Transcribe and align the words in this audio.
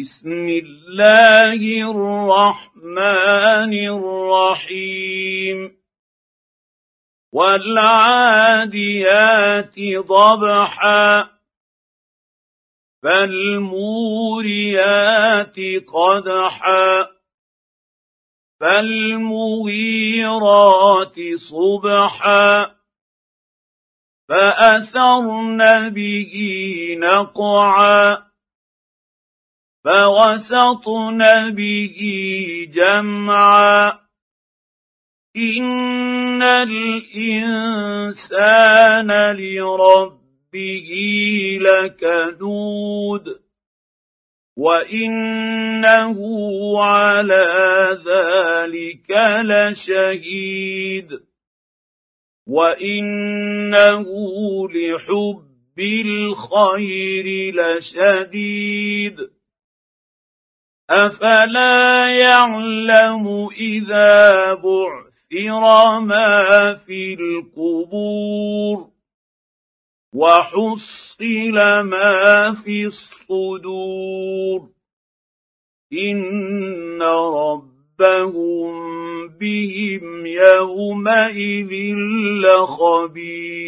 بسم 0.00 0.48
الله 0.48 1.60
الرحمن 1.90 3.72
الرحيم. 3.72 5.58
والعاديات 7.32 8.74
ضبحا 9.98 11.28
فالموريات 13.02 13.88
قدحا 15.94 17.06
فالمغيرات 18.60 19.56
صبحا 21.50 22.70
فأثرن 24.28 25.88
به 25.88 26.34
نقعا. 26.98 28.27
فوسطن 29.84 31.18
به 31.54 31.98
جمعا. 32.74 34.08
ان 35.36 36.42
الانسان 36.42 37.90
لربه 39.36 40.90
لكنود 41.60 43.24
وانه 44.56 46.18
على 46.80 47.88
ذلك 48.06 49.10
لشهيد 49.44 51.08
وانه 52.48 54.06
لحب 54.68 55.78
الخير 55.78 57.54
لشديد 57.54 59.37
أفلا 60.90 62.08
يعلم 62.08 63.48
إذا 63.60 64.54
بعثر 64.54 66.00
ما 66.00 66.74
في 66.74 67.14
القبور 67.14 68.88
وحصل 70.14 71.54
ما 71.84 72.54
في 72.64 72.86
الصدور 72.86 74.68
إن 75.92 77.02
ربهم 77.32 78.68
بهم 79.28 80.26
يومئذ 80.26 81.72
لخبير 82.44 83.67